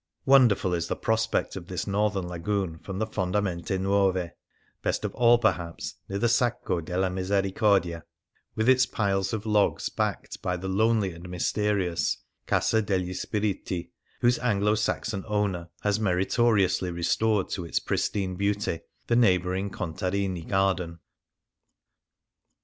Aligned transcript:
Wonderful 0.25 0.73
is 0.73 0.87
the 0.87 0.95
prospect 0.95 1.55
of 1.55 1.67
this 1.67 1.85
northern 1.85 2.27
lagoon 2.27 2.79
from 2.79 2.97
the 2.97 3.05
Fondamente 3.05 3.77
Nuove; 3.77 4.31
best 4.81 5.05
of 5.05 5.13
all, 5.13 5.37
perhaps, 5.37 5.93
near 6.09 6.17
the 6.17 6.27
Sacco 6.27 6.81
della 6.81 7.07
Misericordia, 7.11 8.03
with 8.55 8.67
its 8.67 8.87
piles 8.87 9.31
of 9.31 9.45
logs 9.45 9.89
backed 9.89 10.41
by 10.41 10.57
the 10.57 10.67
lonely 10.67 11.11
and 11.11 11.29
mysterious 11.29 12.15
^^ 12.43 12.45
Casa 12.47 12.81
degli 12.81 13.13
Spiriti," 13.13 13.91
whose 14.21 14.39
Anglo 14.39 14.71
97 14.71 14.71
G 14.71 14.71
Things 14.71 14.71
Seen 14.71 14.71
in 14.71 14.71
Venice 14.71 14.81
Saxon 14.81 15.23
owner 15.27 15.69
has 15.83 15.99
meritoriously 15.99 16.89
restored 16.91 17.49
to 17.49 17.63
its 17.65 17.79
pristine 17.79 18.35
beauty 18.35 18.79
the 19.05 19.15
neighbouring 19.15 19.69
Contarini 19.69 20.47
garden. 20.47 20.97